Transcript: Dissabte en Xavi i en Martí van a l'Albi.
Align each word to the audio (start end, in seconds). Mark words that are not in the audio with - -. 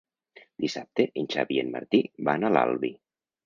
Dissabte 0.65 1.05
en 1.23 1.29
Xavi 1.35 1.59
i 1.59 1.63
en 1.67 1.71
Martí 1.77 2.03
van 2.31 2.43
a 2.51 2.55
l'Albi. 2.59 2.95